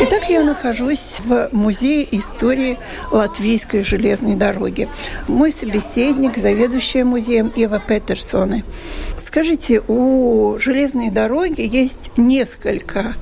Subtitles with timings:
[0.00, 2.78] Итак, я нахожусь в Музее истории
[3.10, 4.88] Латвийской железной дороги.
[5.28, 8.64] Мой собеседник, заведующая музеем Ева Петерсоны.
[9.18, 13.14] Скажите, у железной дороги есть несколько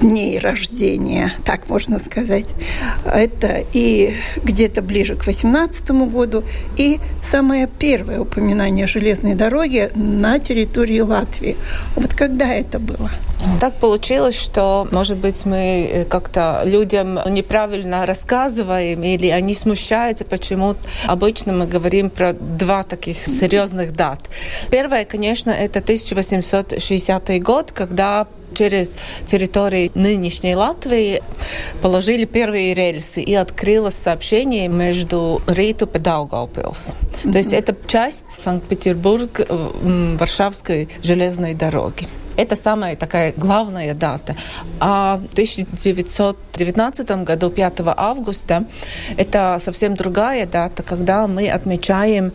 [0.00, 2.46] дней рождения, так можно сказать.
[3.04, 6.44] Это и где-то ближе к 18 году,
[6.76, 11.56] и самое первое упоминание железной дороги на территории Латвии.
[11.96, 13.10] Вот когда это было?
[13.60, 15.56] Так получилось, что, может быть, мы
[15.90, 20.74] э, как-то людям неправильно рассказываем, или они смущаются, почему
[21.06, 24.28] обычно мы говорим про два таких серьезных дат.
[24.70, 28.26] Первое, конечно, это 1860 год, когда
[28.58, 31.22] через территорию нынешней Латвии
[31.80, 36.94] положили первые рельсы и открылось сообщение между Риту и Даугавпилс.
[37.22, 37.32] Mm-hmm.
[37.32, 42.08] То есть это часть Санкт-Петербург-Варшавской железной дороги.
[42.36, 44.36] Это самая такая главная дата.
[44.78, 48.64] А в 1919 году, 5 августа,
[49.16, 52.32] это совсем другая дата, когда мы отмечаем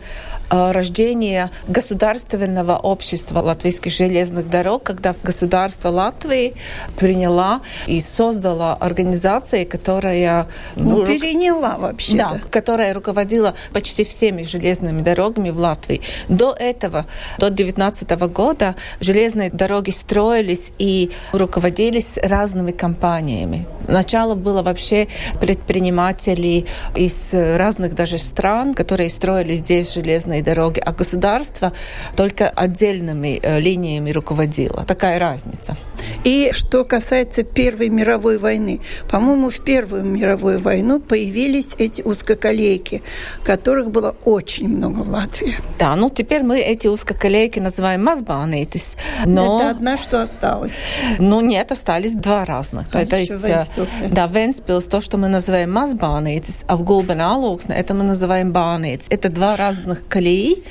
[0.50, 6.54] Э, рождения государственного общества латвийских железных дорог, когда государство Латвии
[6.96, 10.46] приняла и создала организацию, которая...
[10.76, 12.16] Ну, ну переняла вообще.
[12.16, 16.02] Да, которая руководила почти всеми железными дорогами в Латвии.
[16.28, 17.06] До этого,
[17.38, 23.66] до 19 года, железные дороги строились и руководились разными компаниями.
[23.88, 25.08] Начало было вообще
[25.40, 31.72] предпринимателей из разных даже стран, которые строили здесь железные железные дороги, а государство
[32.16, 34.84] только отдельными э, линиями руководило.
[34.84, 35.76] Такая разница.
[36.24, 38.80] И что касается Первой мировой войны,
[39.10, 43.02] по-моему, в Первую мировую войну появились эти узкоколейки,
[43.44, 45.56] которых было очень много в Латвии.
[45.78, 48.96] Да, ну теперь мы эти узкоколейки называем мазбанитис.
[49.26, 49.60] Но...
[49.60, 50.72] Это одна, что осталось.
[51.18, 52.88] Ну нет, остались два разных.
[52.92, 53.64] А то есть, э,
[54.10, 56.84] да, Венспилс, то, что мы называем мазбанитис, а в
[57.20, 59.08] Алуксне это мы называем банитис.
[59.10, 60.62] Это два разных колеи.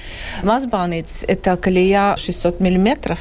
[0.43, 3.19] Мазбанитис– это колея 600 миллиметров,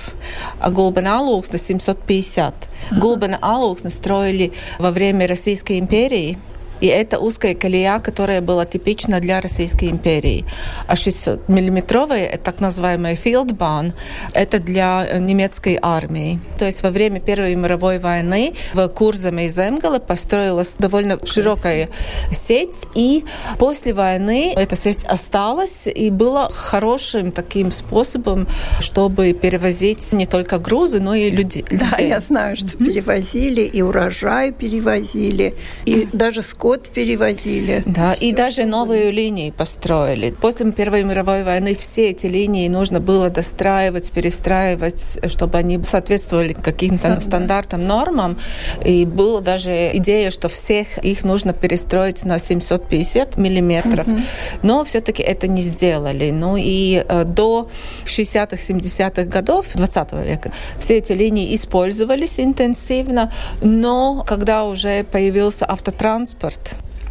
[0.61, 2.55] а Гулбена Алуксне 750.
[2.93, 6.39] Гулбена Алуксне строили во время Российской империи–
[6.83, 10.45] и это узкая колея, которая была типична для Российской империи.
[10.89, 13.93] А 600-миллиметровая, так называемая филдбан,
[14.35, 16.41] это для немецкой армии.
[16.59, 21.89] То есть во время Первой мировой войны в Курзаме и Земгале построилась довольно широкая
[22.33, 23.25] сеть, и
[23.59, 28.49] после войны эта сеть осталась и была хорошим таким способом,
[28.81, 31.65] чтобы перевозить не только грузы, но и людей.
[31.71, 35.55] Да, я знаю, что перевозили, и урожай перевозили,
[35.85, 37.83] и даже скот год перевозили.
[37.85, 40.31] Да, Все, и даже новые линии построили.
[40.31, 47.21] После Первой мировой войны все эти линии нужно было достраивать, перестраивать, чтобы они соответствовали каким-то
[47.21, 48.39] стандартам, нормам.
[48.87, 54.09] И была даже идея, что всех их нужно перестроить на 750 миллиметров.
[54.09, 54.21] Угу.
[54.63, 56.31] Но все-таки это не сделали.
[56.31, 57.69] Ну и э, до
[58.07, 66.62] 60-х, 70-х годов 20 века все эти линии использовались интенсивно, но когда уже появился автотранспорт,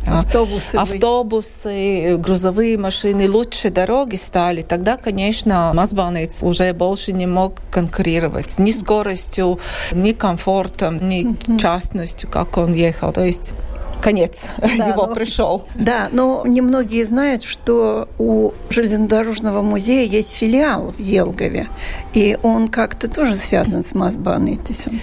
[0.07, 8.57] Автобусы, автобусы, грузовые машины, лучше дороги стали, тогда, конечно, Мазбанец уже больше не мог конкурировать
[8.57, 9.59] ни скоростью,
[9.91, 13.13] ни комфортом, ни частностью, как он ехал.
[13.13, 13.53] То есть
[14.01, 15.65] конец да, его ну, пришел.
[15.75, 21.67] Да, но немногие знают, что у железнодорожного музея есть филиал в Елгове,
[22.13, 24.99] и он как-то тоже связан с Мазбанитисом.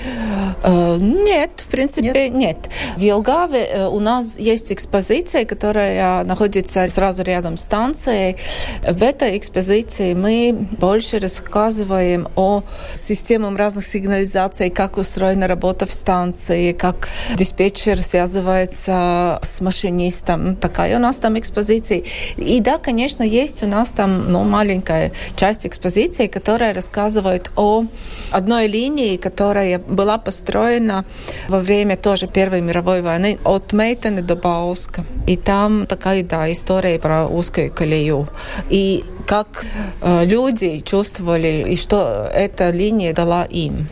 [0.63, 2.35] Э, нет, в принципе, нет.
[2.35, 2.71] нет.
[2.97, 8.37] В Елгаве э, у нас есть экспозиция, которая находится сразу рядом с станцией.
[8.83, 12.63] В этой экспозиции мы больше рассказываем о
[12.95, 20.57] системах разных сигнализаций, как устроена работа в станции, как диспетчер связывается с машинистом.
[20.57, 22.03] Такая у нас там экспозиция.
[22.37, 27.85] И да, конечно, есть у нас там ну, маленькая часть экспозиции, которая рассказывает о
[28.31, 31.05] одной линии, которая была построена
[31.49, 35.05] во время тоже Первой мировой войны от Мейтена до Бауска.
[35.27, 38.29] И там такая, да, история про узкую колею.
[38.71, 39.67] И как
[40.01, 43.89] э, люди чувствовали и что эта линия дала им.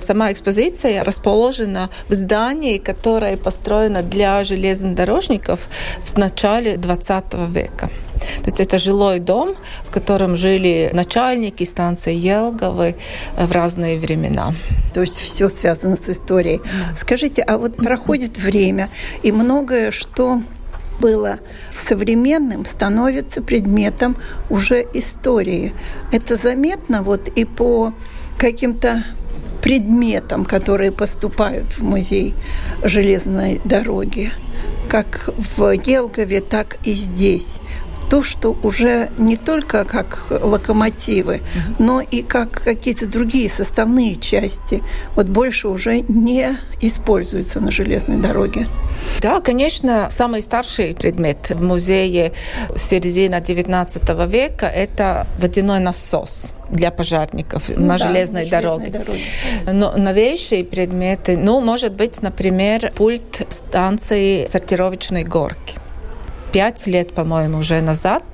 [0.00, 5.68] Сама экспозиция расположена в здании, которое построено для железнодорожников
[6.02, 7.90] в начале 20 века.
[8.18, 9.56] То есть это жилой дом,
[9.86, 12.94] в котором жили начальники станции Елговы
[13.36, 14.54] э, в разные времена.
[14.94, 16.62] То есть все связано с историей.
[16.96, 18.88] Скажите, а вот проходит время,
[19.22, 20.40] и многое, что
[21.00, 21.38] было
[21.70, 24.16] современным, становится предметом
[24.50, 25.74] уже истории.
[26.12, 27.92] Это заметно вот и по
[28.38, 29.04] каким-то
[29.62, 32.34] предметам, которые поступают в музей
[32.82, 34.30] железной дороги,
[34.88, 37.60] как в Елгове, так и здесь
[38.08, 41.40] то, что уже не только как локомотивы,
[41.78, 44.82] но и как какие-то другие составные части,
[45.14, 48.66] вот больше уже не используются на железной дороге.
[49.20, 52.32] Да, конечно, самый старший предмет в музее
[52.76, 58.90] середины XIX века– это водяной насос для пожарников ну, на да, железной на дороге.
[58.90, 59.20] дороге.
[59.72, 65.78] Но новейшие предметы, ну, может быть, например, пульт станции сортировочной горки
[66.52, 68.24] пять лет, по-моему, уже назад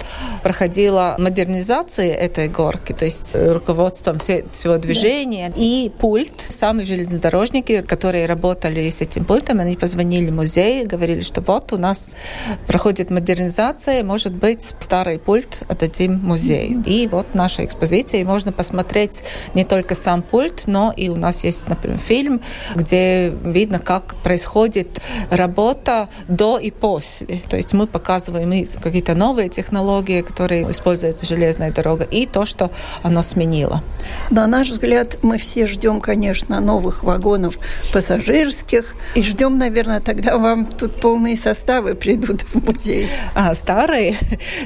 [0.42, 5.48] проходила модернизация этой горки, то есть руководством все, всего движения.
[5.48, 5.54] Да.
[5.56, 11.40] И пульт, сами железнодорожники, которые работали с этим пультом, они позвонили в музей, говорили, что
[11.40, 12.14] вот у нас
[12.66, 16.82] проходит модернизация, может быть, старый пульт отдадим музею.
[16.86, 19.22] И вот наша экспозиция, и можно посмотреть
[19.54, 22.40] не только сам пульт, но и у нас есть, например, фильм,
[22.74, 25.00] где видно, как происходит
[25.30, 27.42] работа до и после.
[27.48, 32.70] То есть мы показываем и какие-то новые технологии, которые использует железная дорога, и то, что
[33.02, 33.82] оно сменило.
[34.30, 37.58] На наш взгляд, мы все ждем, конечно, новых вагонов
[37.92, 43.08] пассажирских, и ждем, наверное, тогда вам тут полные составы придут в музей.
[43.34, 44.16] А, старые?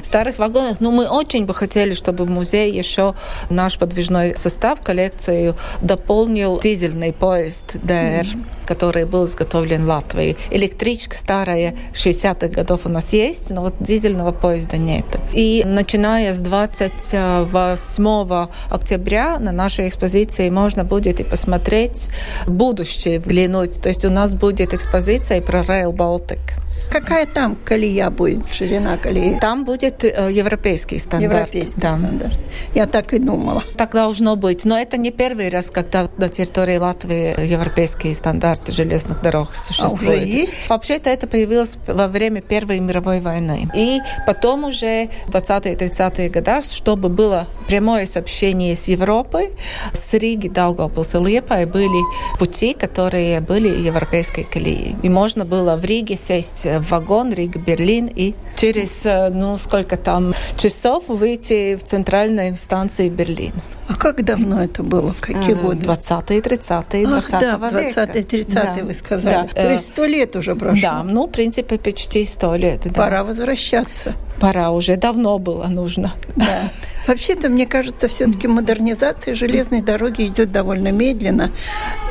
[0.03, 0.79] Старых вагонов?
[0.79, 3.15] Ну, мы очень бы хотели, чтобы в музей еще
[3.49, 8.25] наш подвижной состав, коллекцию дополнил дизельный поезд ДР.
[8.25, 10.37] Mm-hmm который был изготовлен в Латвии.
[10.51, 15.05] Электричка старая 60-х годов у нас есть, но вот дизельного поезда нет.
[15.33, 22.09] И начиная с 28 октября на нашей экспозиции можно будет и посмотреть
[22.47, 23.81] будущее, взглянуть.
[23.81, 26.58] То есть у нас будет экспозиция про Rail Baltic.
[26.89, 29.37] Какая там колея будет, ширина колеи?
[29.39, 31.53] Там будет э, европейский стандарт.
[31.53, 31.95] Европейский да.
[31.95, 32.33] стандарт.
[32.73, 33.63] Я так и думала.
[33.77, 34.65] Так должно быть.
[34.65, 40.19] Но это не первый раз, когда на территории Латвии европейские стандарты железных дорог существуют.
[40.19, 40.69] А уже есть?
[40.69, 43.69] Вообще-то это появилось во время Первой мировой войны.
[43.75, 49.51] И потом уже в 20-е 30-е годы, чтобы было прямое сообщение с Европой,
[49.93, 52.01] с Риги, Даугавпилс и Лепой были
[52.39, 54.95] пути, которые были европейской колеей.
[55.03, 60.33] И можно было в Риге сесть в вагон Рига-Берлин и через, э, ну, сколько там
[60.57, 63.53] часов выйти в центральной станции Берлин.
[63.89, 65.13] А как давно это было?
[65.13, 65.87] В какие годы?
[65.87, 68.83] 20-е, 30-е, 20 Ах, да, 20-е, 30-е да.
[68.83, 69.49] вы сказали.
[69.55, 69.61] Да.
[69.61, 70.81] То есть сто лет уже прошло.
[70.81, 72.81] Да, ну, в принципе, почти сто лет.
[72.83, 72.91] Да.
[72.91, 74.13] Пора возвращаться.
[74.39, 76.13] Пора уже, давно было нужно.
[76.35, 76.69] Да.
[77.07, 81.49] Вообще-то, мне кажется, все-таки модернизация железной дороги идет довольно медленно.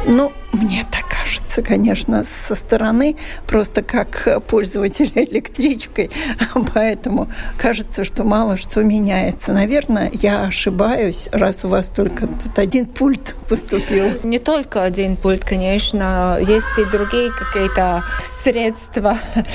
[0.04, 3.16] Ну, мне так кажется, конечно, со стороны,
[3.46, 6.10] просто как пользователя электричкой.
[6.74, 9.52] Поэтому кажется, что мало что меняется.
[9.52, 14.06] Наверное, я ошибаюсь, раз у вас только тут один пульт поступил.
[14.22, 16.38] Не только один пульт, конечно.
[16.40, 19.18] Есть и другие какие-то средства.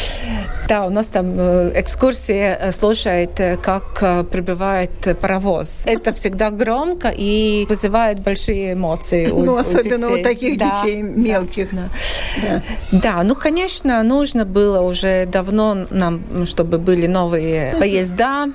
[0.65, 5.83] Да, у нас там э, экскурсии э, слушает, э, как прибывает паровоз.
[5.85, 10.21] Это всегда громко и вызывает большие эмоции у, ну, особенно у, детей.
[10.21, 11.75] у таких да, детей мелких.
[11.75, 11.89] Да.
[12.41, 12.61] Да.
[12.91, 18.47] да, ну, конечно, нужно было уже давно нам, чтобы были новые поезда,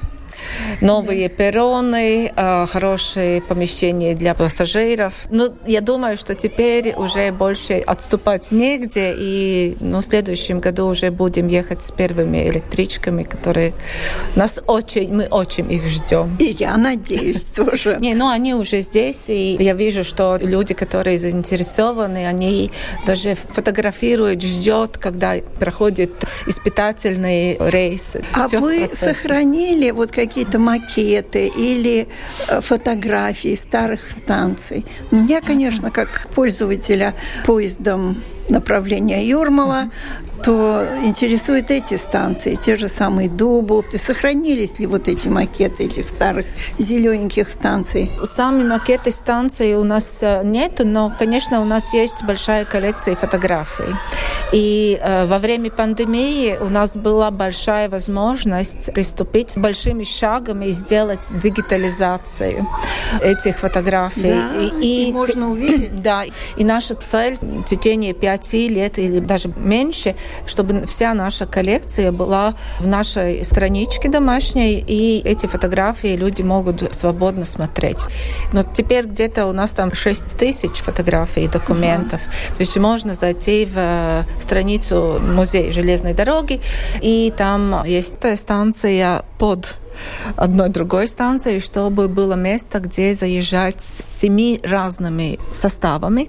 [0.81, 5.27] новые перроны, а, хорошие помещения для пассажиров.
[5.31, 11.11] Но я думаю, что теперь уже больше отступать негде, и ну, в следующем году уже
[11.11, 13.73] будем ехать с первыми электричками, которые
[14.37, 16.37] нас очень, мы очень их ждем.
[16.39, 17.97] И я надеюсь тоже.
[18.01, 22.71] Не, ну они уже здесь, и я вижу, что люди, которые заинтересованы, они
[23.07, 26.11] даже фотографируют, ждет, когда проходит
[26.47, 28.17] испытательный рейс.
[28.33, 32.07] А вы сохранили вот какие какие-то макеты или
[32.49, 34.85] э, фотографии старых станций.
[35.11, 37.15] Я, конечно, как пользователя
[37.45, 38.17] поездом
[38.51, 39.91] направления Юрмала,
[40.43, 43.99] то интересуют эти станции, те же самые Дублты.
[43.99, 46.47] Сохранились ли вот эти макеты этих старых
[46.79, 48.11] зелененьких станций?
[48.25, 53.95] Сами макеты станций у нас э, нет, но, конечно, у нас есть большая коллекция фотографий.
[54.53, 61.27] И э, во время пандемии у нас была большая возможность приступить большими шагами и сделать
[61.43, 62.67] дигитализацию
[63.21, 64.33] этих фотографий.
[64.33, 65.89] Да, и, и можно увидеть.
[66.09, 66.25] Да,
[66.57, 68.38] и наша цель в течение пяти
[68.69, 70.15] лет или даже меньше–
[70.47, 77.45] чтобы вся наша коллекция была в нашей страничке домашней, и эти фотографии люди могут свободно
[77.45, 78.07] смотреть.
[78.53, 82.21] Но теперь где-то у нас там 6 тысяч фотографий и документов.
[82.21, 82.57] Uh-huh.
[82.57, 86.61] То есть можно зайти в э, страницу музея железной дороги,
[87.01, 89.77] и там есть станция под
[90.37, 96.29] одной другой станции, чтобы было место, где заезжать с семи разными составами.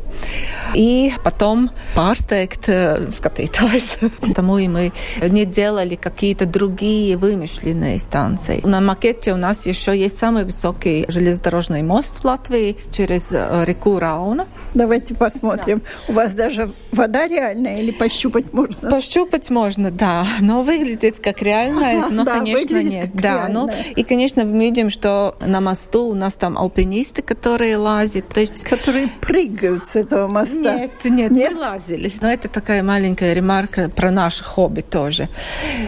[0.73, 2.67] И потом pārsteigt
[3.11, 4.33] skatītājs.
[4.33, 8.61] Тому и мы не делали какие-то другие вымышленные станции.
[8.63, 13.99] На макете у нас еще есть самый высокий железнодорожный мост в Латвии через э, реку
[13.99, 14.47] Рауна.
[14.73, 15.79] Давайте посмотрим.
[15.79, 16.13] Да.
[16.13, 18.89] У вас даже вода реальная или пощупать можно?
[18.89, 20.27] Пощупать можно, да.
[20.39, 23.09] Но выглядит как реальная, но, да, конечно, нет.
[23.13, 23.83] Да, реально.
[23.87, 28.27] ну и, конечно, мы видим, что на мосту у нас там альпинисты, которые лазят.
[28.29, 28.63] То есть...
[28.63, 30.77] Которые прыгают с этого моста.
[30.77, 31.51] Нет, нет, нет?
[31.51, 32.11] не лазили.
[32.21, 35.29] Но это такая маленькая ремарка про наше хобби тоже.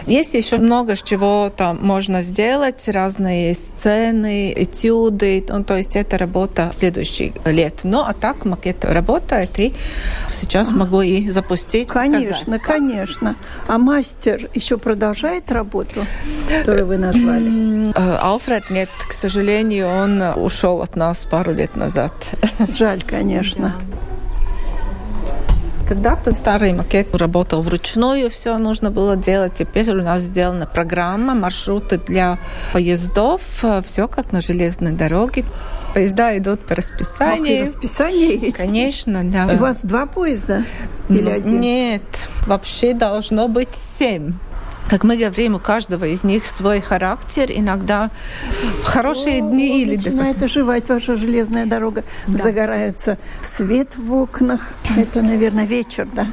[0.06, 5.44] Есть еще много чего там можно сделать, разные сцены, этюды.
[5.48, 7.80] Ну, то есть это работа следующих лет.
[7.84, 9.72] Но а так макет работает, и
[10.28, 11.88] сейчас а, могу и запустить.
[11.88, 12.62] Конечно, показать.
[12.62, 13.36] конечно.
[13.66, 16.06] А мастер еще продолжает работу,
[16.48, 17.48] которую вы назвали?
[17.94, 22.12] Э, Алфред нет, к сожалению, он ушел от нас пару лет назад.
[22.76, 23.74] Жаль, конечно.
[25.88, 29.54] Когда-то старый макет работал вручную, все нужно было делать.
[29.54, 32.38] Теперь у нас сделана программа, маршруты для
[32.72, 33.42] поездов,
[33.84, 35.44] все как на железной дороге.
[35.92, 37.64] Поезда идут по расписанию.
[37.64, 38.56] Ох, расписание есть?
[38.56, 39.52] Конечно, да.
[39.52, 40.64] У вас два поезда
[41.10, 41.60] или один?
[41.60, 42.02] Нет,
[42.46, 44.32] вообще должно быть семь.
[44.92, 47.46] Как мы говорим, у каждого из них свой характер.
[47.48, 48.10] Иногда
[48.82, 49.96] в хорошие О, дни или...
[49.96, 52.04] Начинает оживать ваша железная дорога.
[52.26, 52.42] Да.
[52.42, 54.60] Загорается свет в окнах.
[54.94, 56.26] Это, наверное, вечер, да?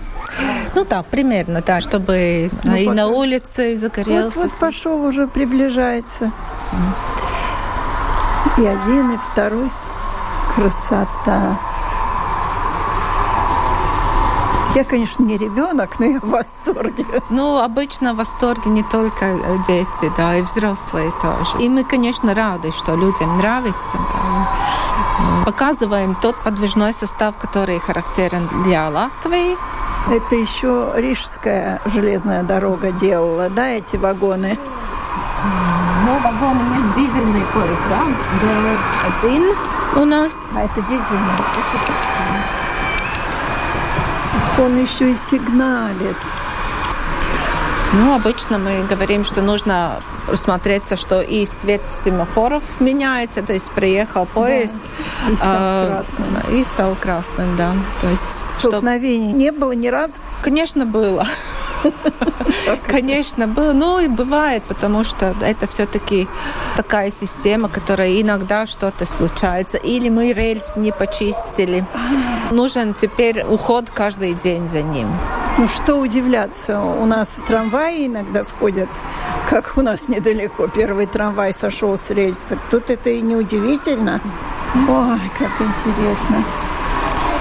[0.75, 2.97] Ну да, примерно, да, чтобы ну, и пока...
[2.97, 4.37] на улице загорелся.
[4.37, 6.33] Вот, вот пошел уже, приближается.
[8.57, 9.71] И один, и второй.
[10.53, 11.57] Красота.
[14.79, 17.05] Я, конечно, не ребенок, но я в восторге.
[17.29, 21.57] Ну, обычно в восторге не только э, дети, да, и взрослые тоже.
[21.59, 23.97] И мы, конечно, рады, что людям нравится.
[23.97, 25.43] Да.
[25.43, 29.57] Показываем тот подвижной состав, который характерен для Латвии.
[30.09, 34.57] Это еще Рижская железная дорога делала, да, эти вагоны?
[36.05, 37.99] Ну, вагоны нет, дизельный поезд, да?
[38.41, 39.43] Да, один
[40.01, 40.49] у нас.
[40.55, 41.33] А это дизельный?
[41.33, 42.18] Это
[44.59, 46.17] он еще и сигналит.
[47.93, 50.01] Ну, обычно мы говорим, что нужно
[50.31, 54.75] усмотреться, что и свет семафоров меняется, то есть приехал поезд
[55.25, 55.31] да.
[55.31, 56.59] и, стал а, красным.
[56.59, 57.73] и стал красным, да.
[57.99, 59.37] То есть столкновений что...
[59.37, 60.13] не было ни разу?
[60.43, 61.25] Конечно, было.
[62.87, 63.73] Конечно, было.
[63.73, 66.27] Ну и бывает, потому что это все-таки
[66.75, 69.77] такая система, которая иногда что-то случается.
[69.77, 71.85] Или мы рельс не почистили.
[72.51, 75.07] Нужен теперь уход каждый день за ним.
[75.57, 78.87] Ну что удивляться, у нас трамваи иногда сходят,
[79.49, 80.67] как у нас недалеко.
[80.67, 82.57] Первый трамвай сошел с рельса.
[82.71, 84.21] Тут это и не удивительно.
[84.87, 86.45] Ой, как интересно.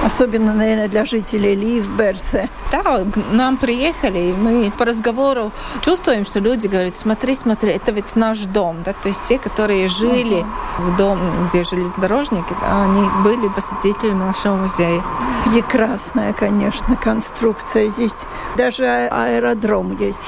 [0.05, 2.49] Особенно, наверное, для жителей Ливберса.
[2.71, 5.50] Да, нам приехали, и мы по разговору
[5.81, 8.83] чувствуем, что люди говорят, смотри, смотри, это ведь наш дом.
[8.85, 8.93] Да?
[8.93, 10.83] То есть те, которые жили uh-huh.
[10.83, 15.02] в доме, где железнодорожники, да, они были посетителями нашего музея.
[15.47, 18.14] Прекрасная, конечно, конструкция здесь.
[18.57, 20.21] Даже аэродром есть.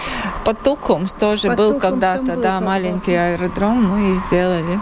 [0.44, 4.80] Под Тукумс тоже Под был когда-то, да, маленький аэродром, мы и сделали.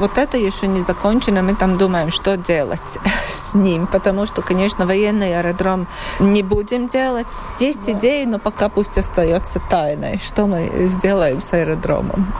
[0.00, 4.86] Вот это еще не закончено, мы там думаем, что делать с ним, потому что, конечно,
[4.86, 5.86] военный аэродром
[6.18, 7.26] не будем делать.
[7.60, 7.92] Есть да.
[7.92, 12.32] идеи, но пока пусть остается тайной, что мы сделаем с аэродромом.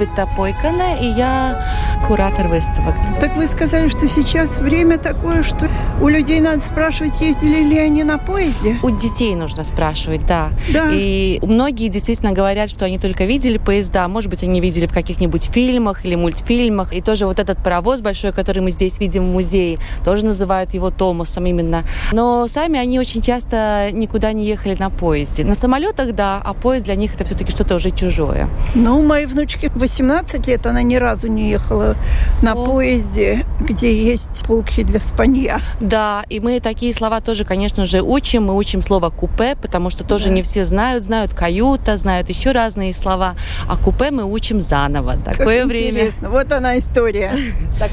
[0.00, 1.62] Солвита Пойкана, и я
[2.06, 2.94] куратор выставок.
[3.20, 5.68] Так вы сказали, что сейчас время такое, что
[6.00, 8.78] у людей надо спрашивать, ездили ли они на поезде?
[8.82, 10.50] У детей нужно спрашивать, да.
[10.72, 10.90] Да.
[10.92, 15.44] И многие действительно говорят, что они только видели поезда, может быть, они видели в каких-нибудь
[15.44, 16.94] фильмах или мультфильмах.
[16.94, 20.90] И тоже вот этот паровоз большой, который мы здесь видим в музее, тоже называют его
[20.90, 21.84] Томасом именно.
[22.12, 25.44] Но сами они очень часто никуда не ехали на поезде.
[25.44, 28.48] На самолетах, да, а поезд для них это все-таки что-то уже чужое.
[28.74, 31.94] Ну, моей внучке 18 лет, она ни разу не ехала
[32.40, 32.64] на О.
[32.64, 35.60] поезде, где есть полки для спанья.
[35.90, 38.44] Да, и мы такие слова тоже, конечно же, учим.
[38.44, 40.34] Мы учим слово купе, потому что тоже да.
[40.34, 43.34] не все знают, знают каюта, знают еще разные слова.
[43.68, 45.16] А купе мы учим заново.
[45.16, 45.90] Такое как время.
[45.90, 46.30] Интересно.
[46.30, 47.32] Вот она история.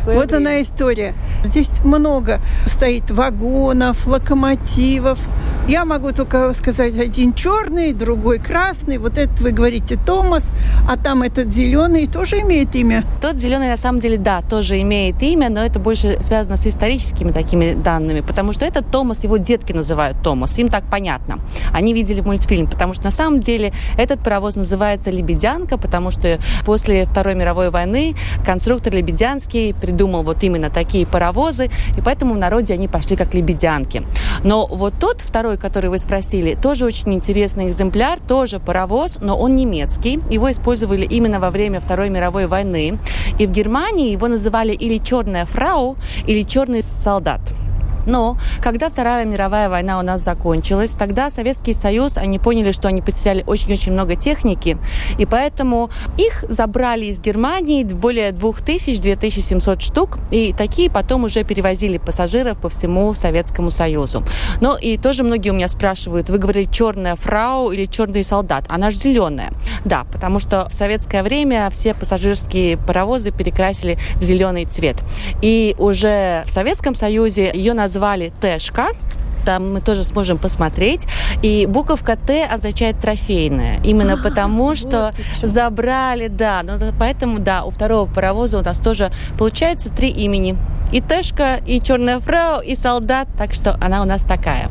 [0.06, 1.13] Вот она история.
[1.44, 5.20] Здесь много стоит вагонов, локомотивов.
[5.67, 8.97] Я могу только сказать, один черный, другой красный.
[9.00, 10.50] Вот этот вы говорите Томас,
[10.89, 13.03] а там этот зеленый тоже имеет имя?
[13.21, 17.33] Тот зеленый на самом деле, да, тоже имеет имя, но это больше связано с историческими
[17.33, 21.39] такими данными, потому что этот Томас, его детки называют Томас, им так понятно.
[21.74, 27.05] Они видели мультфильм, потому что на самом деле этот паровоз называется «Лебедянка», потому что после
[27.05, 31.65] Второй мировой войны конструктор Лебедянский придумал вот именно такие паровозы,
[31.97, 34.03] и поэтому в народе они пошли как лебедянки.
[34.45, 39.56] Но вот тот второй, который вы спросили, тоже очень интересный экземпляр, тоже паровоз, но он
[39.56, 40.20] немецкий.
[40.30, 43.00] Его использовали именно во время Второй мировой войны.
[43.40, 47.42] И в Германии его называли или «черная фрау», или «черный солдат».
[48.08, 53.02] Но когда Вторая мировая война у нас закончилась, тогда Советский Союз, они поняли, что они
[53.02, 54.78] потеряли очень-очень много техники,
[55.20, 62.60] и поэтому их забрали из Германии более 2000-2700 штук, и такие потом уже перевозили пассажиров
[62.60, 64.24] по всему Советскому Союзу.
[64.62, 68.90] Но и тоже многие у меня спрашивают, вы говорили черная фрау или черный солдат, она
[68.90, 69.52] же зеленая.
[69.84, 74.96] Да, потому что в советское время все пассажирские паровозы перекрасили в зеленый цвет.
[75.42, 78.89] И уже в Советском Союзе ее назвали звали Тэшка,
[79.44, 81.08] там мы тоже сможем посмотреть.
[81.42, 83.80] И буковка Т означает трофейная.
[83.84, 86.62] Именно а, потому, что вот забрали, да.
[86.63, 90.56] Ну, поэтому, да, у второго паровоза у нас тоже получается три имени.
[90.92, 93.27] И Тэшка, и Черная фрау, и солдат.
[93.36, 94.70] Так что она у нас такая.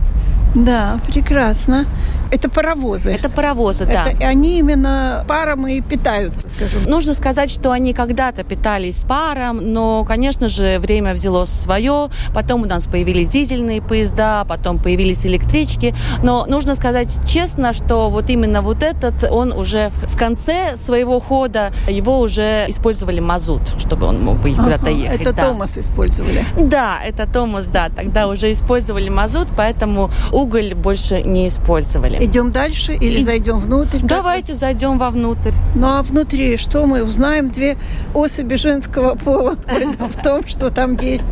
[0.57, 1.87] Да, прекрасно.
[2.31, 3.13] Это паровозы.
[3.13, 4.07] Это паровозы, да.
[4.07, 6.83] Это, они именно паром и питаются, скажем.
[6.87, 12.09] Нужно сказать, что они когда-то питались паром, но, конечно же, время взяло свое.
[12.35, 15.95] Потом у нас появились дизельные поезда, потом появились электрички.
[16.23, 21.71] Но нужно сказать честно, что вот именно вот этот, он уже в конце своего хода,
[21.89, 25.21] его уже использовали мазут, чтобы он мог бы куда-то ехать.
[25.21, 25.43] Это да.
[25.47, 26.45] Томас использовали?
[26.59, 27.89] Да, это Томас, да.
[27.89, 30.11] Тогда уже использовали мазут, поэтому
[30.47, 32.25] уголь больше не использовали.
[32.25, 33.25] Идем дальше или И...
[33.25, 33.99] зайдем внутрь?
[34.03, 34.57] Давайте как...
[34.61, 35.53] зайдем вовнутрь.
[35.75, 37.51] Ну а внутри что мы узнаем?
[37.51, 37.77] Две
[38.15, 39.57] особи женского пола
[39.99, 41.27] в том, что там есть.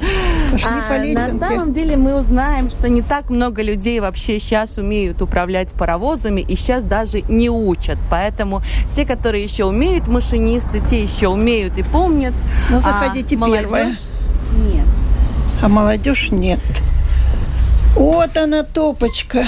[0.50, 4.79] Пошли а, по На самом деле мы узнаем, что не так много людей вообще сейчас
[4.79, 7.98] умеют управлять паровозами и сейчас даже не учат.
[8.11, 8.62] Поэтому
[8.96, 12.35] те, которые еще умеют машинисты, те еще умеют и помнят.
[12.68, 13.87] Ну заходите а первая.
[13.87, 14.87] Нет.
[15.62, 16.61] А молодежь нет.
[17.94, 19.46] Вот она топочка.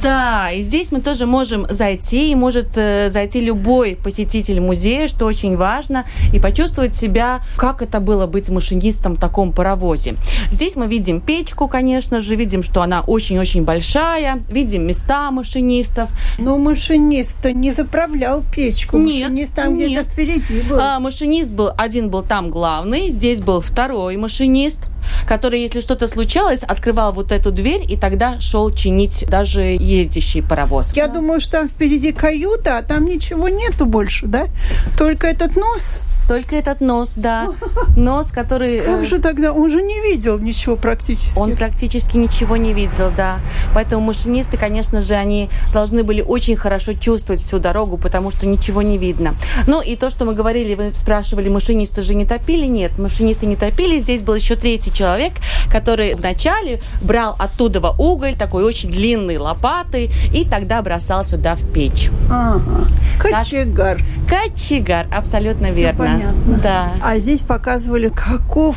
[0.00, 5.26] Да, и здесь мы тоже можем зайти, и может э, зайти любой посетитель музея, что
[5.26, 10.14] очень важно, и почувствовать себя, как это было быть машинистом в таком паровозе.
[10.52, 16.10] Здесь мы видим печку, конечно же, видим, что она очень-очень большая, видим места машинистов.
[16.38, 18.98] Но машинист не заправлял печку.
[18.98, 20.78] Нет, машинист там где-то впереди был.
[20.78, 24.91] А, машинист был, один был там главный, здесь был второй машинист
[25.26, 30.92] который, если что-то случалось, открывал вот эту дверь и тогда шел чинить даже ездящий паровоз.
[30.94, 34.46] Я думаю, что там впереди каюта, а там ничего нету больше, да?
[34.98, 36.00] Только этот нос.
[36.28, 37.48] Только этот нос, да.
[37.96, 38.80] Нос, который...
[38.80, 39.52] Как э, же тогда?
[39.52, 41.36] Он же не видел ничего практически.
[41.36, 43.40] Он практически ничего не видел, да.
[43.74, 48.82] Поэтому машинисты, конечно же, они должны были очень хорошо чувствовать всю дорогу, потому что ничего
[48.82, 49.34] не видно.
[49.66, 52.66] Ну и то, что мы говорили, вы спрашивали, машинисты же не топили?
[52.66, 53.98] Нет, машинисты не топили.
[53.98, 55.32] Здесь был еще третий человек,
[55.70, 62.10] который вначале брал оттуда уголь, такой очень длинный лопатой, и тогда бросал сюда в печь.
[62.30, 62.86] Ага.
[63.18, 64.00] Кочегар.
[64.28, 65.98] Кочегар, абсолютно Все верно.
[65.98, 66.60] Понятно.
[66.62, 66.92] Да.
[67.02, 68.76] А здесь показывали, каков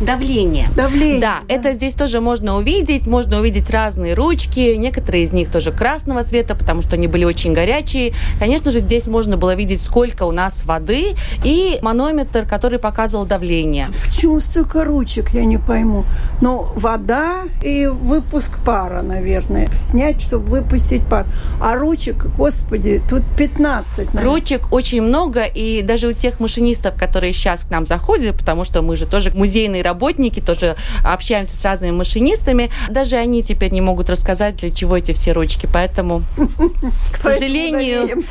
[0.00, 0.68] давление.
[0.76, 1.20] Давление.
[1.20, 3.06] Да, да, это здесь тоже можно увидеть.
[3.06, 4.74] Можно увидеть разные ручки.
[4.76, 8.12] Некоторые из них тоже красного цвета, потому что они были очень горячие.
[8.38, 13.88] Конечно же, здесь можно было видеть, сколько у нас воды и манометр, который показывал давление.
[14.06, 16.04] Почему столько ручек, я не пойму.
[16.40, 19.68] Но вода и выпуск пара, наверное.
[19.72, 21.26] Снять, чтобы выпустить пар.
[21.60, 24.14] А ручек, господи, тут 15.
[24.14, 24.34] Наверное.
[24.34, 28.82] Ручек очень много, и даже у тех машинистов, которые сейчас к нам заходят, потому что
[28.82, 34.10] мы же тоже музейные работники, тоже общаемся с разными машинистами, даже они теперь не могут
[34.10, 35.68] рассказать, для чего эти все ручки.
[35.72, 36.22] Поэтому,
[37.12, 38.22] к сожалению...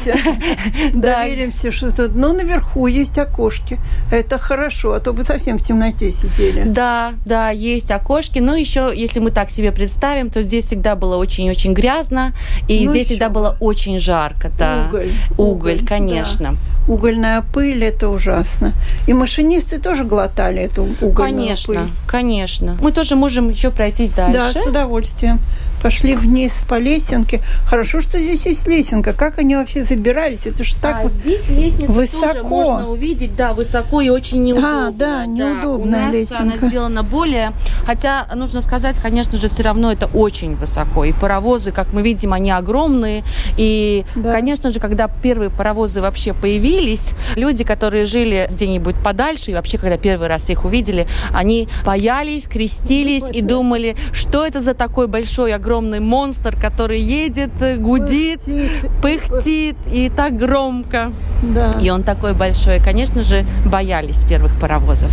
[0.93, 2.07] Доверимся, что.
[2.09, 3.79] Но наверху есть окошки.
[4.11, 6.63] Это хорошо, а то бы совсем в темноте сидели.
[6.65, 8.39] Да, да, есть окошки.
[8.39, 12.33] Но еще, если мы так себе представим, то здесь всегда было очень-очень грязно,
[12.67, 14.51] и ну здесь всегда было очень жарко.
[14.57, 14.87] Да.
[14.89, 15.11] Уголь.
[15.37, 16.51] Уголь, конечно.
[16.51, 16.72] Да.
[16.87, 18.73] Угольная пыль– это ужасно.
[19.07, 21.77] И машинисты тоже глотали эту угольную конечно, пыль.
[22.07, 22.77] Конечно, конечно.
[22.81, 24.53] Мы тоже можем еще пройтись дальше.
[24.53, 25.39] Да, с удовольствием
[25.83, 27.41] пошли вниз по лесенке.
[27.67, 29.11] Хорошо, что здесь есть лесенка.
[29.11, 30.45] Как они вообще забирались?
[30.45, 32.23] Это же так а здесь лестница высоко.
[32.29, 34.87] тоже можно увидеть, да, высоко и очень неудобно.
[34.87, 35.61] А, да, неудобно.
[35.61, 36.41] Да, у нас лесенка.
[36.41, 37.51] она сделана более,
[37.85, 41.03] хотя нужно сказать, конечно же, все равно это очень высоко.
[41.03, 43.25] И паровозы, как мы видим, они огромные.
[43.57, 44.31] И, да.
[44.31, 49.97] конечно же, когда первые паровозы вообще появились, люди, которые жили где-нибудь подальше, и вообще, когда
[49.97, 55.72] первый раз их увидели, они боялись, крестились и думали, что это за такой большой, огромный
[55.73, 61.11] огромный монстр, который едет, э, гудит, пыхтит, пыхтит и так громко.
[61.41, 61.73] Да.
[61.81, 62.79] И он такой большой.
[62.79, 65.11] Конечно же, боялись первых паровозов.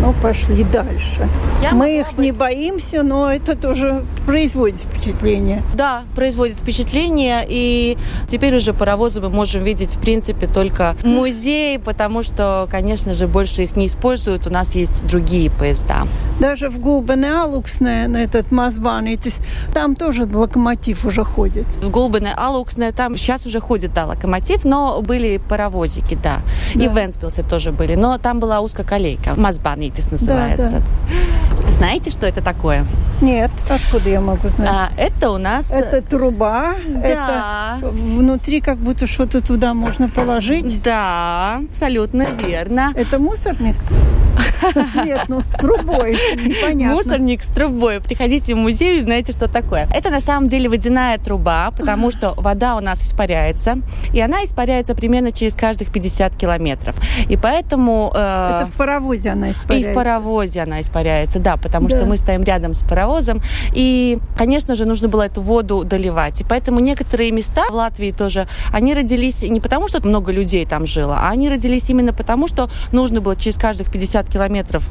[0.00, 1.28] Ну, пошли дальше.
[1.62, 2.22] Я Мы их бы...
[2.22, 5.62] не боимся, но это тоже производит впечатление.
[5.74, 7.44] Да, производит впечатление.
[7.48, 7.96] И
[8.28, 13.26] теперь уже паровозы мы можем видеть, в принципе, только в музее, потому что, конечно же,
[13.26, 14.46] больше их не используют.
[14.46, 16.06] У нас есть другие поезда.
[16.40, 19.08] Даже в Гулбене Алуксне, на этот Мазбан,
[19.72, 21.66] там тоже локомотив уже ходит.
[21.82, 26.40] В Гулбене Алуксне там сейчас уже ходит, да, локомотив, но были паровозики, да.
[26.74, 26.84] да.
[26.84, 27.96] И в Венспилсе тоже были.
[27.96, 29.38] Но там была узкоколейка.
[29.38, 30.70] Мазбанитис называется.
[30.70, 31.70] Да, да.
[31.70, 32.86] Знаете, что это такое?
[33.20, 34.70] Нет, откуда я могу знать?
[34.70, 35.70] А, это у нас...
[35.70, 36.76] Это труба.
[36.88, 37.76] Да.
[37.78, 40.82] Это внутри как будто что-то туда можно положить.
[40.82, 42.92] Да, абсолютно верно.
[42.94, 43.76] Это мусорник?
[45.04, 46.96] Нет, ну с трубой, непонятно.
[46.96, 48.00] Мусорник с трубой.
[48.00, 49.88] Приходите в музей и знаете, что такое.
[49.92, 53.78] Это на самом деле водяная труба, потому что вода у нас испаряется,
[54.12, 56.96] и она испаряется примерно через каждых 50 километров.
[57.28, 58.12] И поэтому...
[58.14, 59.90] Э, Это в паровозе она испаряется.
[59.90, 61.96] И в паровозе она испаряется, да, потому да.
[61.96, 63.42] что мы стоим рядом с паровозом,
[63.74, 66.40] и, конечно же, нужно было эту воду доливать.
[66.40, 70.86] И поэтому некоторые места в Латвии тоже, они родились не потому, что много людей там
[70.86, 74.88] жило, а они родились именно потому, что нужно было через каждых 50 километров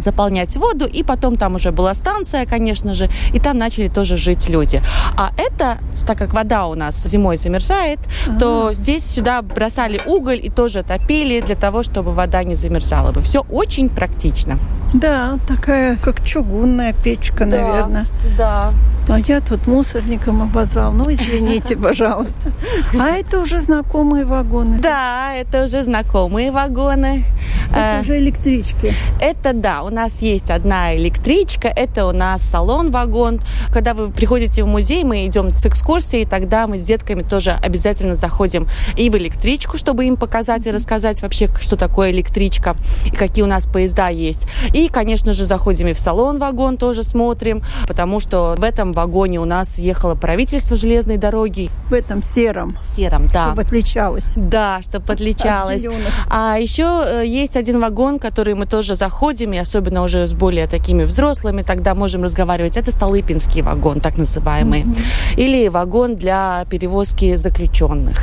[0.00, 4.48] заполнять воду, и потом там уже была станция, конечно же, и там начали тоже жить
[4.48, 4.82] люди.
[5.16, 8.38] А это, так как вода у нас зимой замерзает, А-а-а.
[8.38, 13.20] то здесь сюда бросали уголь и тоже топили для того, чтобы вода не замерзала бы.
[13.20, 14.58] Все очень практично.
[14.94, 18.06] Да, такая, как чугунная печка, да, наверное.
[18.36, 18.72] Да.
[19.10, 20.92] А я тут мусорником обозвал.
[20.92, 22.52] Ну, извините, пожалуйста.
[22.98, 24.78] А это уже знакомые вагоны.
[24.78, 27.24] Да, это уже знакомые вагоны.
[27.70, 28.92] Это э, уже электрички.
[29.20, 33.40] Это да, у нас есть одна электричка, это у нас салон-вагон.
[33.72, 38.14] Когда вы приходите в музей, мы идем с экскурсией, тогда мы с детками тоже обязательно
[38.14, 43.44] заходим и в электричку, чтобы им показать и рассказать вообще, что такое электричка и какие
[43.44, 44.46] у нас поезда есть.
[44.72, 49.46] И, конечно же, заходим и в салон-вагон тоже смотрим, потому что в этом вагоне у
[49.46, 51.70] нас ехало правительство железной дороги.
[51.88, 52.70] В этом сером.
[52.84, 53.46] Сером, да.
[53.46, 54.32] Чтобы отличалось.
[54.36, 55.86] Да, чтобы отличалось.
[56.28, 60.66] А еще э, есть один вагон, который мы тоже заходим, и особенно уже с более
[60.66, 62.76] такими взрослыми, тогда можем разговаривать.
[62.76, 64.82] Это Столыпинский вагон, так называемый.
[64.82, 65.38] Mm-hmm.
[65.38, 68.18] Или вагон для перевозки заключенных.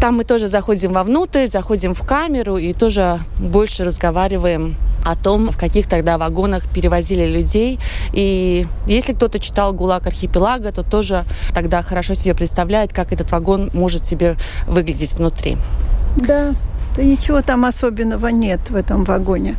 [0.00, 5.56] Там мы тоже заходим вовнутрь, заходим в камеру и тоже больше разговариваем о том, в
[5.56, 7.78] каких тогда вагонах перевозили людей.
[8.12, 13.70] И если кто-то читал «ГУЛАГ архипелага», то тоже тогда хорошо себе представляет, как этот вагон
[13.72, 14.36] может себе
[14.66, 15.56] выглядеть внутри.
[16.16, 16.54] Да,
[16.96, 19.56] да ничего там особенного нет в этом вагоне.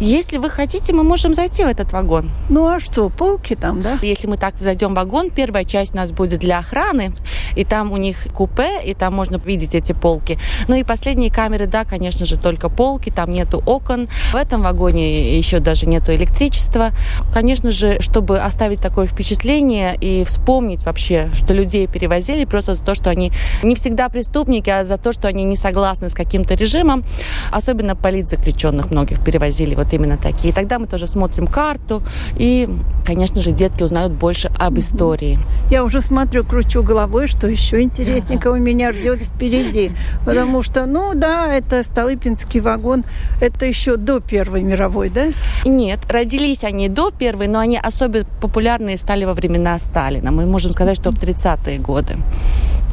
[0.00, 2.30] Если вы хотите, мы можем зайти в этот вагон.
[2.48, 3.98] Ну а что, полки там, да?
[4.02, 7.12] Если мы так зайдем в вагон, первая часть у нас будет для охраны.
[7.56, 10.38] и там у них купе, и там можно видеть эти полки.
[10.68, 14.08] Ну и последние камеры, да, конечно же, только полки, там нету окон.
[14.32, 16.90] В этом вагоне еще даже нету электричества.
[17.32, 22.94] Конечно же, чтобы оставить такое впечатление и вспомнить вообще, что людей перевозили просто за то,
[22.94, 27.04] что они не всегда преступники, а за то, что они не согласны с каким-то режимом.
[27.50, 30.50] Особенно политзаключенных многих перевозили вот именно такие.
[30.50, 32.02] И тогда мы тоже смотрим карту,
[32.36, 32.68] и,
[33.04, 35.38] конечно же, детки узнают больше об истории.
[35.70, 39.92] Я уже смотрю, кручу головой, что еще интересненького меня ждет впереди.
[40.24, 43.04] Потому что, ну да, это Столыпинский вагон,
[43.40, 45.28] это еще до Первой мировой, да?
[45.64, 50.30] Нет, родились они до Первой, но они особенно популярные стали во времена Сталина.
[50.30, 52.16] Мы можем сказать, что в 30-е годы.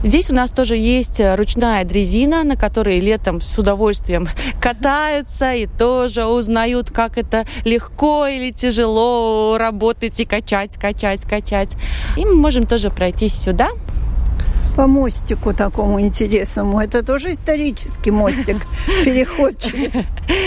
[0.03, 4.27] Здесь у нас тоже есть э, ручная дрезина, на которой летом с удовольствием
[4.61, 11.75] катаются и тоже узнают, как это легко или тяжело работать и качать, качать, качать.
[12.17, 13.69] И мы можем тоже пройтись сюда
[14.71, 16.79] по мостику такому интересному.
[16.79, 18.65] Это тоже исторический мостик,
[19.05, 19.91] переход через...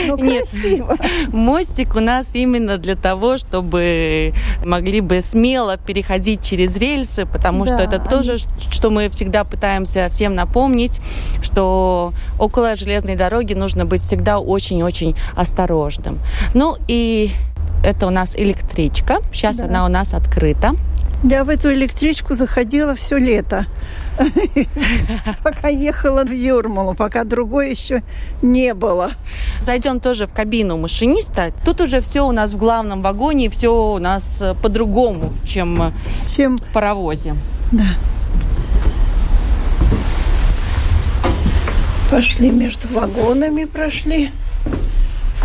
[0.07, 0.97] Ну, красиво.
[1.01, 4.35] Нет, мостик у нас именно для того, чтобы
[4.65, 8.09] могли бы смело переходить через рельсы, потому да, что это они...
[8.09, 8.39] тоже,
[8.71, 11.01] что мы всегда пытаемся всем напомнить,
[11.43, 16.19] что около железной дороги нужно быть всегда очень-очень осторожным.
[16.55, 17.31] Ну и
[17.85, 19.19] это у нас электричка.
[19.33, 19.67] Сейчас да.
[19.67, 20.75] она у нас открыта.
[21.25, 23.65] Я в эту электричку заходила все лето.
[25.43, 28.03] Пока ехала в Юрмалу, пока другой еще
[28.43, 29.13] не было.
[29.59, 31.51] Зайдем тоже в кабину машиниста.
[31.65, 35.95] Тут уже все у нас в главном вагоне, все у нас э, по-другому, чем,
[36.37, 37.37] чем в паровозе.
[37.73, 37.87] Да.
[42.11, 44.31] Пошли между вагонами, прошли.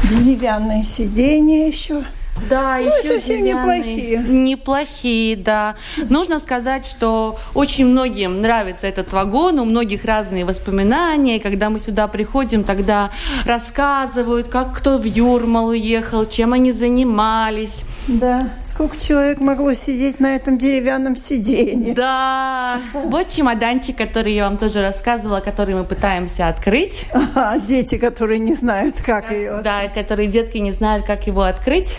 [0.04, 2.04] Деревянное сиденье еще.
[2.50, 4.18] Да, ну, еще совсем неплохие.
[4.20, 5.76] Неплохие, да.
[6.10, 11.40] Нужно сказать, что очень многим нравится этот вагон, у многих разные воспоминания.
[11.40, 13.10] Когда мы сюда приходим, тогда
[13.46, 17.84] рассказывают, как кто в Юрмалу ехал, чем они занимались.
[18.10, 21.94] Да, сколько человек могло сидеть на этом деревянном сиденье.
[21.94, 27.06] Да, вот чемоданчик, который я вам тоже рассказывала, который мы пытаемся открыть.
[27.14, 29.62] Ага, дети, которые не знают, как да, ее.
[29.64, 31.98] Да, которые детки не знают, как его открыть.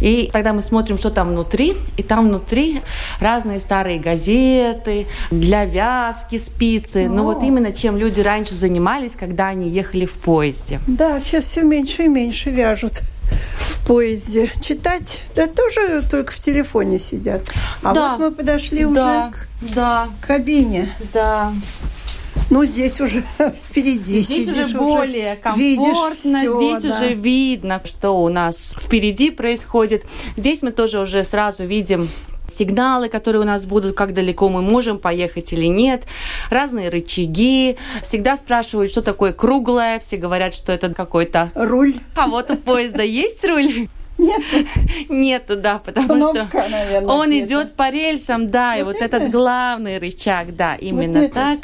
[0.00, 2.80] И тогда мы смотрим, что там внутри, и там внутри
[3.20, 7.06] разные старые газеты, для вязки спицы.
[7.06, 7.08] О.
[7.08, 10.80] Ну вот именно чем люди раньше занимались, когда они ехали в поезде.
[10.86, 14.52] Да, сейчас все меньше и меньше вяжут в поезде.
[14.60, 17.42] Читать, да тоже только в телефоне сидят.
[17.82, 18.16] А да.
[18.16, 18.90] вот мы подошли да.
[18.90, 20.08] уже к да.
[20.20, 20.92] кабине.
[21.12, 21.52] Да.
[22.50, 23.22] Ну, здесь уже
[23.68, 24.20] впереди.
[24.22, 26.96] Здесь сидишь, уже более комфортно, все, здесь да.
[26.96, 30.04] уже видно, что у нас впереди происходит.
[30.36, 32.08] Здесь мы тоже уже сразу видим
[32.48, 36.02] сигналы, которые у нас будут, как далеко мы можем поехать или нет,
[36.50, 37.76] разные рычаги.
[38.02, 41.50] Всегда спрашивают, что такое круглое, все говорят, что это какой-то...
[41.54, 41.94] Руль.
[42.16, 43.88] А вот у поезда есть руль?
[44.18, 44.42] Нет.
[45.08, 47.46] Нету, да, потому Кнопка, что наверное, он нету.
[47.46, 49.16] идет по рельсам, да, вот и вот это?
[49.16, 51.60] этот главный рычаг, да, именно вот так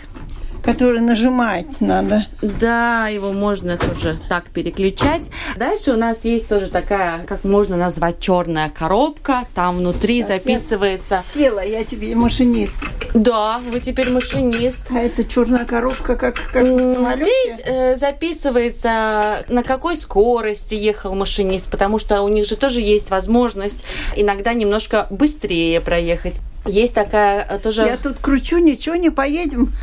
[0.65, 2.27] который нажимать надо.
[2.43, 5.31] Да, его можно тоже так переключать.
[5.57, 9.45] Дальше у нас есть тоже такая, как можно назвать, черная коробка.
[9.55, 11.23] Там внутри так, записывается...
[11.35, 12.77] Я села, я тебе машинист.
[13.15, 14.87] Да, вы теперь машинист.
[14.91, 21.99] А это черная коробка как, как Здесь э, записывается, на какой скорости ехал машинист, потому
[21.99, 23.85] что у них же тоже есть возможность
[24.17, 26.41] иногда немножко быстрее проехать.
[26.67, 27.83] Есть такая э, тоже...
[27.83, 29.73] Я тут кручу, ничего, не поедем.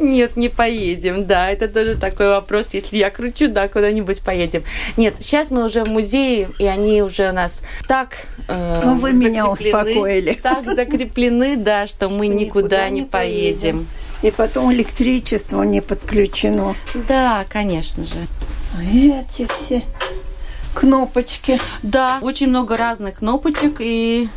[0.00, 2.74] Нет, не поедем, да, это тоже такой вопрос.
[2.74, 4.64] Если я кручу, да, куда-нибудь поедем.
[4.96, 9.12] Нет, сейчас мы уже в музее, и они уже у нас так э, Ну, вы
[9.12, 10.38] меня успокоили.
[10.42, 13.10] Так закреплены, да, что мы никуда, никуда не поедем.
[13.10, 13.86] поедем.
[14.22, 16.74] И потом электричество не подключено.
[17.08, 18.26] Да, конечно же.
[18.76, 19.82] А эти все
[20.76, 21.58] кнопочки.
[21.82, 24.28] Да, очень много разных кнопочек и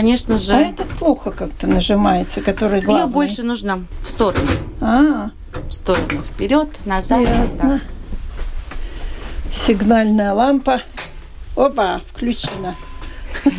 [0.00, 0.52] конечно же...
[0.54, 3.06] А этот плохо как-то нажимается, который главный.
[3.06, 4.46] Ее больше нужно в сторону.
[4.80, 5.30] А,
[5.68, 7.20] в сторону, вперед, назад.
[7.20, 7.82] Ясно.
[9.66, 10.82] Сигнальная лампа.
[11.56, 12.76] Опа, включена.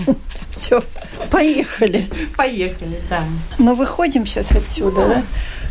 [0.57, 0.81] Все,
[1.29, 2.09] поехали.
[2.37, 3.21] Поехали, да.
[3.57, 5.23] Но выходим сейчас отсюда, да?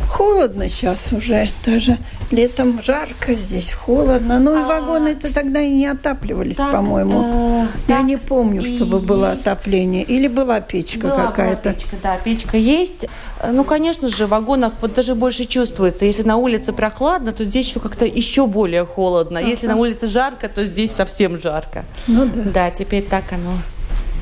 [0.07, 1.97] Холодно сейчас уже, даже
[2.31, 4.39] летом жарко, здесь холодно.
[4.39, 7.65] Ну и а, вагоны-то тогда и не отапливались, по-моему.
[7.65, 10.03] Э, Я не помню, чтобы было отопление.
[10.03, 11.73] Или была печка какая-то.
[11.73, 13.05] Печка, да, печка есть.
[13.51, 16.05] Ну, конечно же, в вагонах вот даже больше чувствуется.
[16.05, 19.37] Если на улице прохладно, то здесь еще как-то еще более холодно.
[19.37, 21.85] Если на улице жарко, то здесь совсем жарко.
[22.07, 22.51] Ну да.
[22.51, 23.53] Да, теперь так оно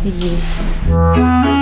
[0.04, 1.57] есть.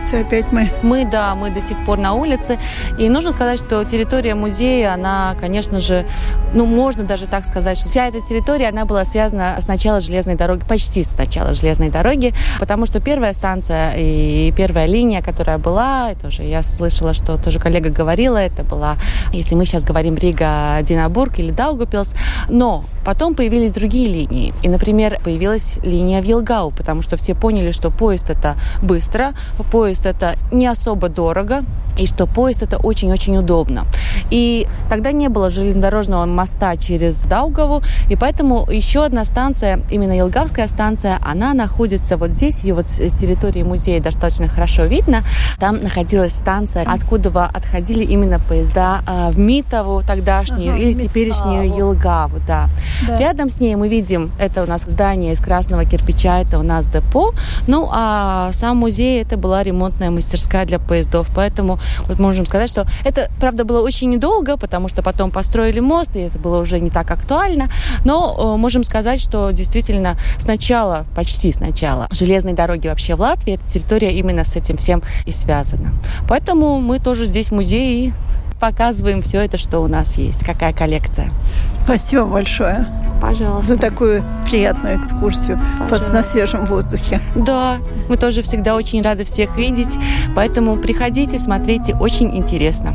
[0.00, 0.70] Улице опять мы.
[0.82, 2.58] Мы, да, мы до сих пор на улице.
[2.98, 6.06] И нужно сказать, что территория музея, она, конечно же,
[6.54, 10.34] ну, можно даже так сказать, что вся эта территория, она была связана с начала железной
[10.34, 16.10] дороги, почти с начала железной дороги, потому что первая станция и первая линия, которая была,
[16.10, 18.96] это уже я слышала, что тоже коллега говорила, это была,
[19.32, 22.14] если мы сейчас говорим Рига, Динабург или Даугупилс,
[22.48, 24.54] но потом появились другие линии.
[24.62, 29.32] И, например, появилась линия в Елгау, потому что все поняли, что поезд это быстро,
[29.70, 31.64] поезд это не особо дорого,
[31.98, 33.84] и что поезд это очень-очень удобно.
[34.30, 40.68] И тогда не было железнодорожного моста через Даугаву, и поэтому еще одна станция, именно Елгавская
[40.68, 45.22] станция, она находится вот здесь, ее вот с территории музея достаточно хорошо видно.
[45.58, 52.38] Там находилась станция, откуда отходили именно поезда а, в Митову тогдашнюю ага, или теперешнюю Елгаву.
[52.46, 52.68] Да.
[53.06, 53.18] Да.
[53.18, 56.86] Рядом с ней мы видим, это у нас здание из красного кирпича, это у нас
[56.86, 57.32] депо.
[57.66, 61.28] Ну, а сам музей это была ремонтная мастерская для поездов.
[61.34, 66.14] Поэтому вот можем сказать, что это, правда, было очень недолго, потому что потом построили мост,
[66.14, 67.68] и это было уже не так актуально.
[68.04, 73.66] Но э, можем сказать, что действительно сначала, почти сначала, железной дороги вообще в Латвии, эта
[73.66, 75.92] территория именно с этим всем и связана.
[76.28, 78.12] Поэтому мы тоже здесь в музее
[78.60, 81.30] показываем все это, что у нас есть, какая коллекция.
[81.78, 82.86] Спасибо большое.
[83.22, 83.74] Пожалуйста.
[83.74, 86.12] За такую приятную экскурсию Пожалуйста.
[86.12, 87.20] на свежем воздухе.
[87.34, 87.76] Да,
[88.10, 89.98] мы тоже всегда очень рады всех видеть,
[90.36, 92.94] поэтому приходите, смотрите, очень интересно.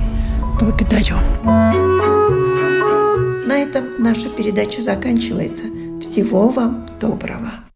[0.60, 1.18] Благодарю.
[3.46, 5.64] На этом наша передача заканчивается.
[6.00, 7.65] Всего вам доброго.